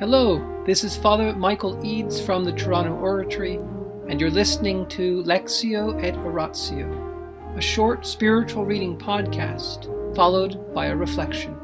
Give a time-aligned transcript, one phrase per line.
[0.00, 3.60] Hello, this is Father Michael Eades from the Toronto Oratory,
[4.08, 9.86] and you're listening to Lectio et Oratio, a short spiritual reading podcast
[10.16, 11.56] followed by a reflection.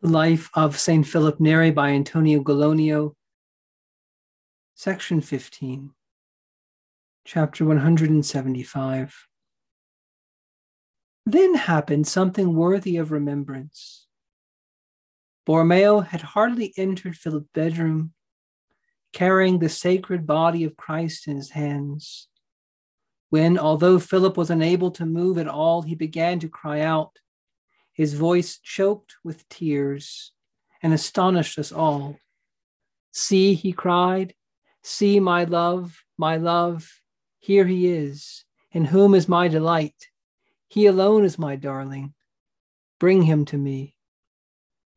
[0.00, 1.04] The Life of St.
[1.04, 3.16] Philip Neri by Antonio Gallonio,
[4.76, 5.90] Section 15,
[7.24, 9.25] Chapter 175.
[11.28, 14.06] Then happened something worthy of remembrance.
[15.44, 18.12] Borromeo had hardly entered Philip's bedroom,
[19.12, 22.28] carrying the sacred body of Christ in his hands,
[23.30, 27.18] when, although Philip was unable to move at all, he began to cry out,
[27.92, 30.30] his voice choked with tears,
[30.80, 32.16] and astonished us all.
[33.12, 34.32] See, he cried,
[34.84, 36.88] see my love, my love,
[37.40, 40.06] here he is, in whom is my delight
[40.68, 42.14] he alone is my darling.
[42.98, 43.96] Bring him to me.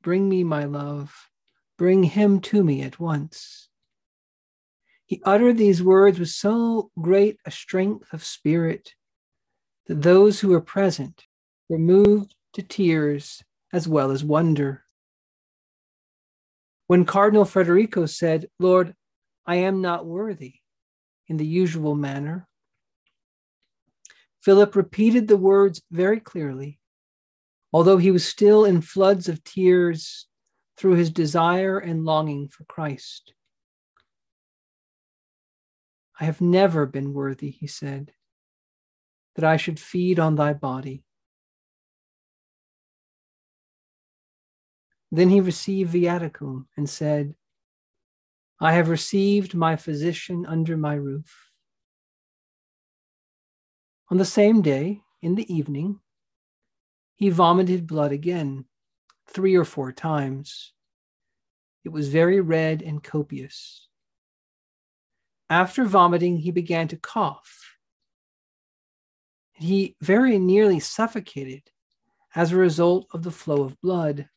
[0.01, 1.29] Bring me my love.
[1.77, 3.69] Bring him to me at once.
[5.05, 8.93] He uttered these words with so great a strength of spirit
[9.87, 11.25] that those who were present
[11.67, 14.83] were moved to tears as well as wonder.
[16.87, 18.95] When Cardinal Federico said, Lord,
[19.45, 20.55] I am not worthy,
[21.27, 22.48] in the usual manner,
[24.41, 26.79] Philip repeated the words very clearly,
[27.73, 30.27] although he was still in floods of tears
[30.77, 33.33] through his desire and longing for Christ.
[36.19, 38.11] I have never been worthy, he said,
[39.35, 41.03] that I should feed on thy body.
[45.11, 47.35] Then he received viaticum and said,
[48.59, 51.48] I have received my physician under my roof.
[54.11, 55.99] On the same day, in the evening,
[57.15, 58.65] he vomited blood again,
[59.27, 60.73] three or four times.
[61.83, 63.87] It was very red and copious.
[65.47, 67.77] After vomiting, he began to cough.
[69.53, 71.63] He very nearly suffocated
[72.33, 74.27] as a result of the flow of blood.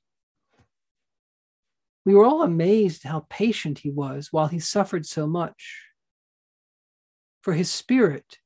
[2.05, 5.81] We were all amazed how patient he was while he suffered so much.
[7.41, 8.39] For his spirit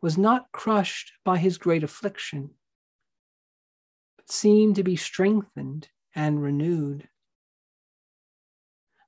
[0.00, 2.50] was not crushed by his great affliction,
[4.16, 7.08] but seemed to be strengthened and renewed.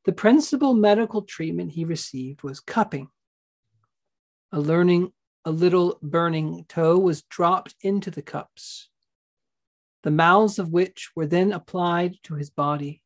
[0.05, 3.09] The principal medical treatment he received was cupping.
[4.53, 5.12] A learning
[5.45, 8.91] a little burning tow was dropped into the cups,
[10.03, 13.03] the mouths of which were then applied to his body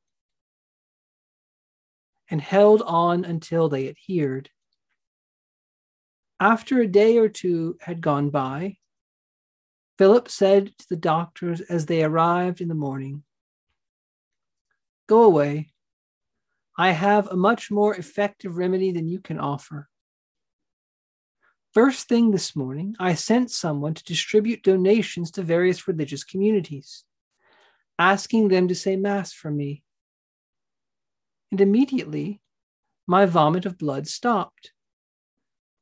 [2.30, 4.50] and held on until they adhered.
[6.40, 8.78] After a day or two had gone by,
[9.98, 13.22] Philip said to the doctors as they arrived in the morning,
[15.06, 15.70] Go away.
[16.76, 19.88] I have a much more effective remedy than you can offer.
[21.72, 27.04] First thing this morning, I sent someone to distribute donations to various religious communities,
[27.98, 29.82] asking them to say Mass for me.
[31.50, 32.40] And immediately,
[33.06, 34.72] my vomit of blood stopped.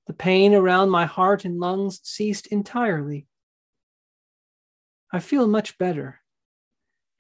[0.07, 3.27] The pain around my heart and lungs ceased entirely.
[5.13, 6.21] I feel much better,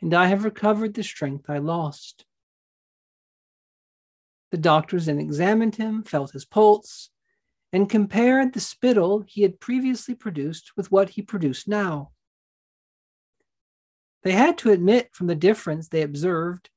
[0.00, 2.24] and I have recovered the strength I lost.
[4.50, 7.10] The doctors then examined him, felt his pulse,
[7.72, 12.12] and compared the spittle he had previously produced with what he produced now.
[14.22, 16.70] They had to admit from the difference they observed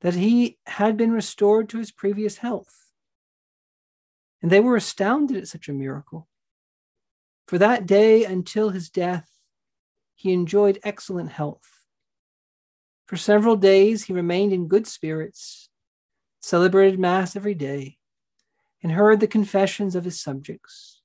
[0.00, 2.83] that he had been restored to his previous health
[4.44, 6.28] and they were astounded at such a miracle.
[7.48, 9.26] For that day until his death,
[10.14, 11.66] he enjoyed excellent health.
[13.06, 15.70] For several days, he remained in good spirits,
[16.42, 17.96] celebrated Mass every day,
[18.82, 21.00] and heard the confessions of his subjects.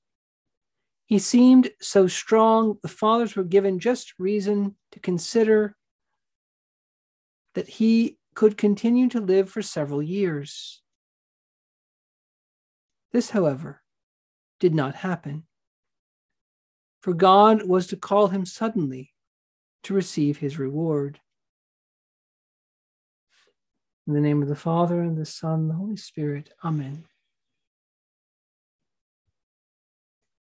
[1.06, 5.78] He seemed so strong, the fathers were given just reason to consider
[7.54, 10.82] that he could continue to live for several years.
[13.12, 13.82] This, however,
[14.60, 15.44] did not happen.
[17.00, 19.12] For God was to call him suddenly
[19.84, 21.18] to receive his reward.
[24.06, 26.50] In the name of the Father, and the Son, and the Holy Spirit.
[26.64, 27.04] Amen.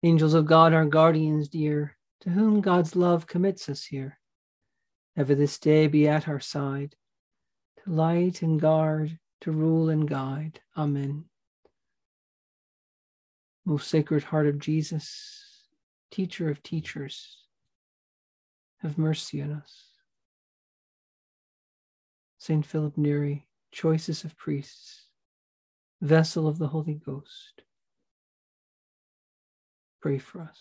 [0.03, 4.19] Angels of God, our guardians dear, to whom God's love commits us here,
[5.17, 6.95] ever this day be at our side,
[7.83, 10.61] to light and guard, to rule and guide.
[10.77, 11.25] Amen.
[13.65, 15.41] Most Sacred Heart of Jesus,
[16.11, 17.39] Teacher of teachers,
[18.83, 19.87] have mercy on us.
[22.39, 22.65] St.
[22.65, 25.07] Philip Neri, choicest of priests,
[26.03, 27.63] vessel of the Holy Ghost,
[30.03, 30.61] pray for us.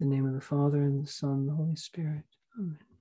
[0.00, 2.24] In the name of the Father, and the Son, and the Holy Spirit.
[2.58, 2.91] Amen.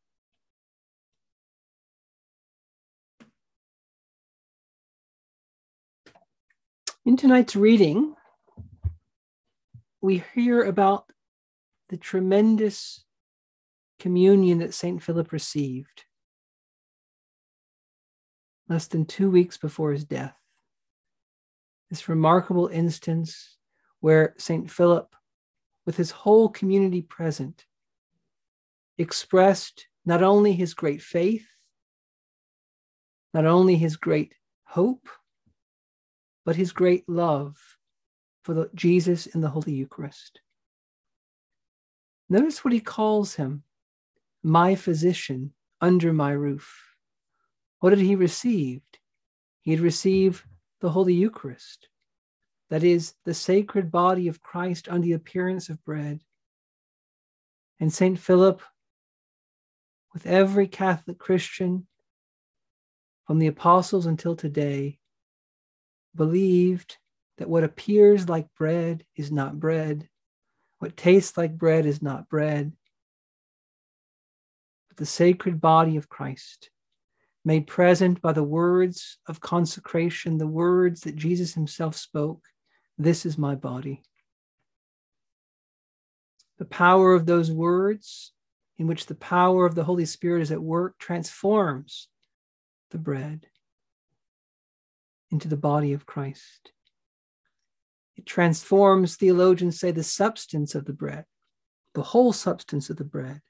[7.04, 8.14] In tonight's reading,
[10.02, 11.12] we hear about
[11.90, 13.04] the tremendous
[14.00, 15.02] communion that St.
[15.02, 16.06] Philip received
[18.70, 20.36] less than two weeks before his death.
[21.90, 23.58] This remarkable instance
[24.00, 24.70] where St.
[24.70, 25.16] Philip,
[25.88, 27.66] with his whole community present,
[29.00, 31.48] expressed not only his great faith,
[33.34, 35.10] not only his great hope,
[36.46, 37.58] but his great love
[38.44, 40.42] for the, Jesus in the Holy Eucharist.
[42.30, 43.64] Notice what he calls him
[44.44, 46.96] my physician under my roof.
[47.80, 49.00] What had he received?
[49.62, 50.44] He had received
[50.80, 51.90] the Holy Eucharist,
[52.70, 56.22] that is, the sacred body of Christ under the appearance of bread.
[57.80, 58.18] And St.
[58.18, 58.62] Philip,
[60.14, 61.88] with every Catholic Christian,
[63.26, 65.00] from the apostles until today,
[66.16, 66.98] believed
[67.38, 70.08] that what appears like bread is not bread,
[70.80, 72.72] what tastes like bread is not bread,
[74.90, 76.70] but the sacred body of Christ,
[77.44, 82.46] made present by the words of consecration, the words that Jesus himself spoke
[82.98, 84.04] This is my body.
[86.60, 88.34] The power of those words,
[88.78, 92.08] in which the power of the Holy Spirit is at work, transforms
[92.92, 93.48] the bread
[95.32, 96.72] into the body of Christ.
[98.18, 101.26] It transforms, theologians say, the substance of the bread,
[101.94, 103.42] the whole substance of the bread,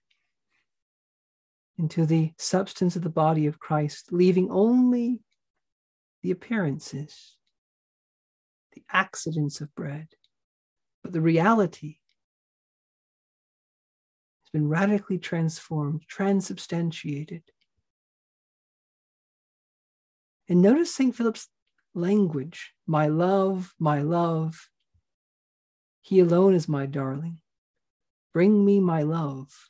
[1.77, 5.19] into the substance of the body of Christ, leaving only
[6.21, 7.37] the appearances,
[8.73, 10.07] the accidents of bread.
[11.03, 11.97] But the reality
[14.43, 17.43] has been radically transformed, transubstantiated.
[20.47, 21.15] And notice St.
[21.15, 21.47] Philip's
[21.93, 24.69] language my love, my love.
[26.01, 27.39] He alone is my darling.
[28.33, 29.69] Bring me my love.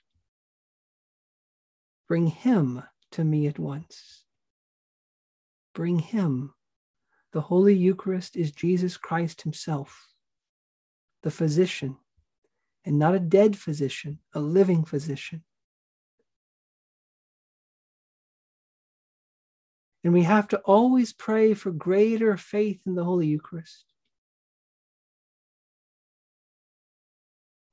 [2.08, 4.24] Bring him to me at once.
[5.74, 6.54] Bring him.
[7.34, 10.10] The Holy Eucharist is Jesus Christ Himself,
[11.24, 11.98] the physician,
[12.84, 15.44] and not a dead physician, a living physician.
[20.04, 23.86] And we have to always pray for greater faith in the Holy Eucharist.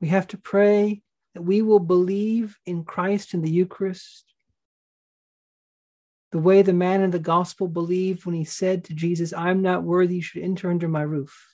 [0.00, 1.02] We have to pray
[1.34, 4.24] that we will believe in Christ in the Eucharist
[6.30, 9.82] the way the man in the gospel believed when he said to Jesus, I'm not
[9.82, 11.46] worthy you should enter under my roof,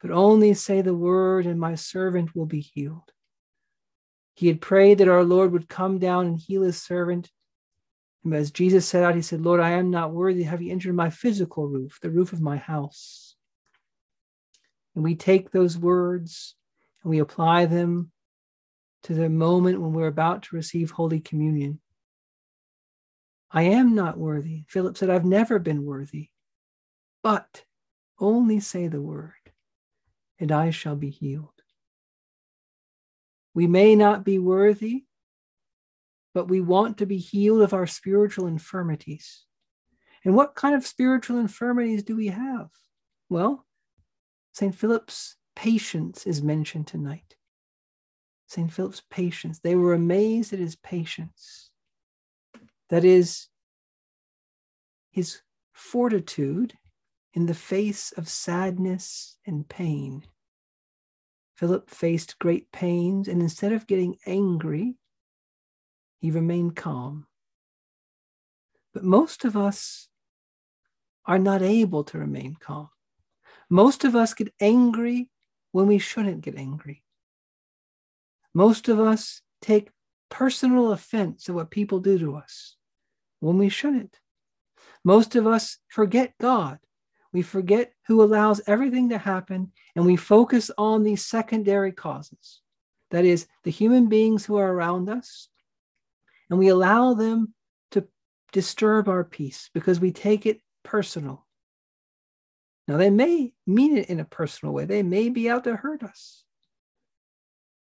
[0.00, 3.10] but only say the word and my servant will be healed.
[4.34, 7.30] He had prayed that our Lord would come down and heal his servant,
[8.30, 11.10] as Jesus said out, he said, Lord, I am not worthy have you enter my
[11.10, 13.34] physical roof, the roof of my house.
[14.94, 16.54] And we take those words
[17.02, 18.12] and we apply them
[19.04, 21.80] to the moment when we're about to receive Holy Communion.
[23.50, 24.64] I am not worthy.
[24.68, 26.28] Philip said, I've never been worthy.
[27.22, 27.64] But
[28.18, 29.32] only say the word,
[30.38, 31.48] and I shall be healed.
[33.54, 35.04] We may not be worthy
[36.34, 39.44] but we want to be healed of our spiritual infirmities.
[40.24, 42.68] And what kind of spiritual infirmities do we have?
[43.28, 43.66] Well,
[44.52, 44.74] St.
[44.74, 47.36] Philip's patience is mentioned tonight.
[48.46, 48.72] St.
[48.72, 49.60] Philip's patience.
[49.60, 51.70] They were amazed at his patience.
[52.90, 53.48] That is,
[55.10, 55.40] his
[55.72, 56.74] fortitude
[57.34, 60.24] in the face of sadness and pain.
[61.56, 64.96] Philip faced great pains, and instead of getting angry,
[66.22, 67.26] he remained calm.
[68.94, 70.08] But most of us
[71.26, 72.88] are not able to remain calm.
[73.68, 75.28] Most of us get angry
[75.72, 77.02] when we shouldn't get angry.
[78.54, 79.90] Most of us take
[80.28, 82.76] personal offense at what people do to us
[83.40, 84.20] when we shouldn't.
[85.04, 86.78] Most of us forget God.
[87.32, 92.60] We forget who allows everything to happen, and we focus on these secondary causes.
[93.10, 95.48] That is, the human beings who are around us,
[96.52, 97.54] and we allow them
[97.92, 98.06] to
[98.52, 101.46] disturb our peace because we take it personal.
[102.86, 106.02] Now, they may mean it in a personal way, they may be out to hurt
[106.02, 106.44] us.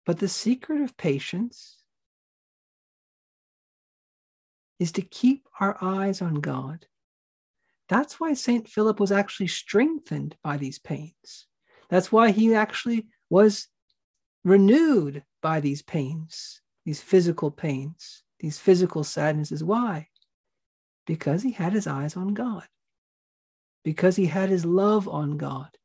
[0.06, 1.84] But the secret of patience
[4.80, 6.86] is to keep our eyes on God.
[7.90, 8.70] That's why St.
[8.70, 11.46] Philip was actually strengthened by these pains.
[11.90, 13.68] That's why he actually was
[14.46, 19.64] renewed by these pains, these physical pains, these physical sadnesses.
[19.64, 20.10] Why?
[21.06, 22.68] Because he had his eyes on God,
[23.84, 25.78] because he had his love on God,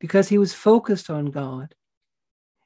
[0.00, 1.74] because he was focused on God.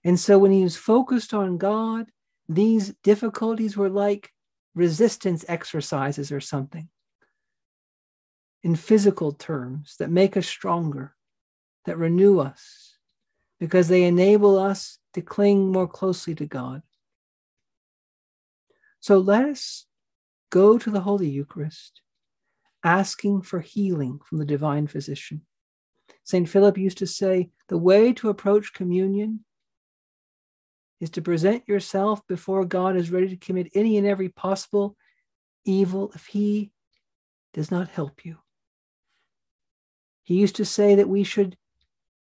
[0.05, 2.11] And so when he was focused on God,
[2.49, 4.33] these difficulties were like
[4.75, 6.89] resistance exercises or something
[8.63, 11.15] in physical terms that make us stronger,
[11.85, 12.97] that renew us,
[13.61, 16.83] because they enable us to cling more closely to God.
[19.09, 19.87] So let us
[20.51, 22.03] go to the Holy Eucharist,
[22.85, 25.47] asking for healing from the divine physician.
[26.25, 26.47] St.
[26.47, 29.47] Philip used to say, the way to approach communion
[31.01, 34.95] is to present yourself before God as ready to commit any and every possible
[35.65, 36.71] evil if he
[37.55, 38.37] does not help you.
[40.25, 41.57] He used to say that we should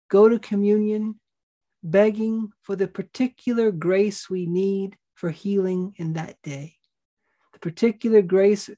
[0.08, 1.20] go to communion
[1.82, 6.74] begging for the particular grace we need for healing in that day,
[7.52, 8.68] the particular grace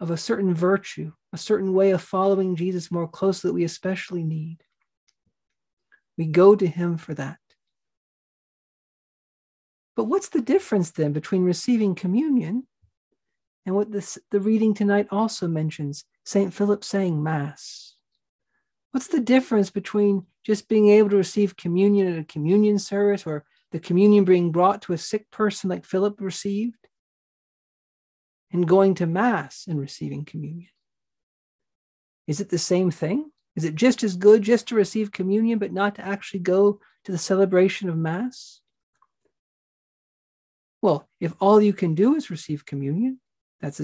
[0.00, 4.24] of a certain virtue, a certain way of following Jesus more closely that we especially
[4.24, 4.62] need.
[6.16, 7.36] We go to him for that.
[9.94, 12.66] But what's the difference then between receiving communion
[13.66, 16.54] and what this, the reading tonight also mentions St.
[16.54, 17.94] Philip saying Mass?
[18.92, 23.44] What's the difference between just being able to receive communion at a communion service or
[23.72, 26.88] the communion being brought to a sick person like Philip received
[28.52, 30.70] and going to Mass and receiving communion?
[32.26, 33.30] Is it the same thing?
[33.56, 37.12] Is it just as good just to receive communion but not to actually go to
[37.12, 38.60] the celebration of Mass?
[40.80, 43.20] Well, if all you can do is receive communion,
[43.60, 43.80] that's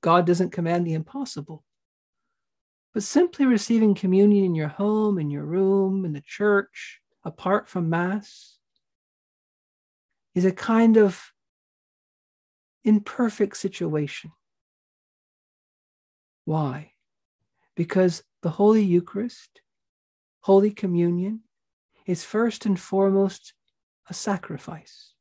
[0.00, 1.64] God doesn't command the impossible.
[2.94, 7.90] But simply receiving communion in your home, in your room, in the church, apart from
[7.90, 8.55] Mass,
[10.36, 11.32] is a kind of
[12.84, 14.30] imperfect situation.
[16.44, 16.92] Why?
[17.74, 19.60] Because the Holy Eucharist,
[20.42, 21.40] Holy Communion,
[22.06, 23.54] is first and foremost
[24.08, 25.14] a sacrifice.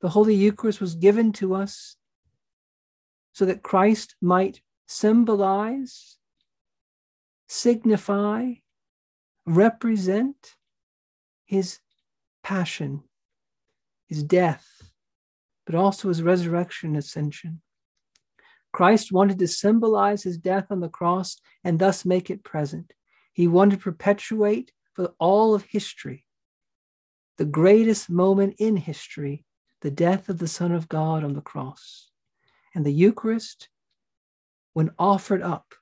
[0.00, 1.94] The Holy Eucharist was given to us
[3.32, 6.16] so that Christ might symbolize
[7.52, 8.50] signify,
[9.44, 10.56] represent
[11.44, 11.80] his
[12.42, 13.02] passion,
[14.12, 14.68] his death,
[15.64, 17.62] but also his resurrection and ascension.
[18.70, 22.92] Christ wanted to symbolize his death on the cross and thus make it present.
[23.32, 26.26] He wanted to perpetuate for all of history
[27.38, 29.46] the greatest moment in history,
[29.80, 32.10] the death of the Son of God on the cross.
[32.74, 33.70] And the Eucharist,
[34.74, 35.74] when offered up,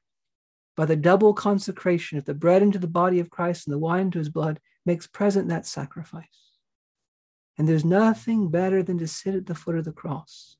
[0.76, 4.02] by the double consecration of the bread into the body of Christ and the wine
[4.02, 6.49] into his blood, makes present that sacrifice.
[7.58, 10.56] And there's nothing better than to sit at the foot of the cross.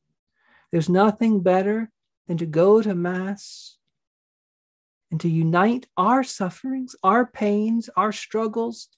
[0.71, 1.91] There's nothing better
[2.29, 3.79] than to go to Mass
[5.11, 8.89] and to unite our sufferings, our pains, our struggles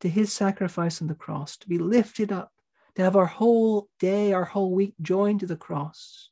[0.00, 2.52] to his sacrifice on the cross, to be lifted up,
[2.96, 6.30] to have our whole day, our whole week joined to the cross.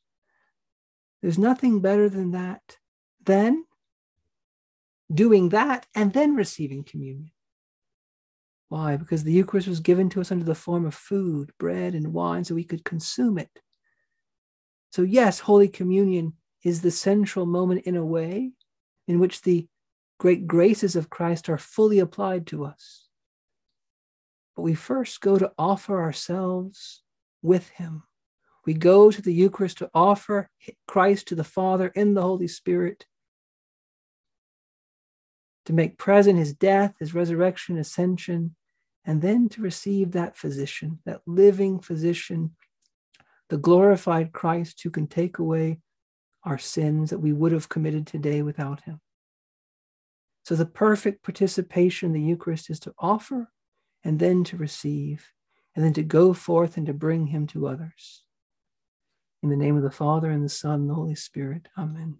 [1.21, 2.77] There's nothing better than that.
[3.25, 3.65] Then
[5.13, 7.31] doing that and then receiving communion.
[8.69, 8.97] Why?
[8.97, 12.43] Because the Eucharist was given to us under the form of food, bread, and wine,
[12.43, 13.49] so we could consume it.
[14.91, 16.33] So, yes, Holy Communion
[16.63, 18.51] is the central moment in a way
[19.07, 19.67] in which the
[20.19, 23.07] great graces of Christ are fully applied to us.
[24.55, 27.01] But we first go to offer ourselves
[27.41, 28.03] with Him.
[28.65, 30.49] We go to the Eucharist to offer
[30.87, 33.05] Christ to the Father in the Holy Spirit
[35.65, 38.55] to make present his death, his resurrection, ascension,
[39.09, 42.55] and then to receive that physician, that living physician,
[43.49, 45.79] the glorified Christ who can take away
[46.43, 49.01] our sins that we would have committed today without him.
[50.45, 53.51] So the perfect participation the Eucharist is to offer
[54.03, 55.25] and then to receive,
[55.75, 58.23] and then to go forth and to bring him to others.
[59.41, 61.67] In the name of the Father, and the Son, and the Holy Spirit.
[61.75, 62.19] Amen.